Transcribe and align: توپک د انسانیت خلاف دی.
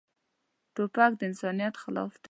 توپک 0.73 1.11
د 1.17 1.21
انسانیت 1.29 1.73
خلاف 1.81 2.11
دی. 2.13 2.19